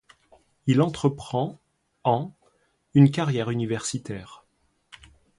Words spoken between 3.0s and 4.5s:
carrière universitaire.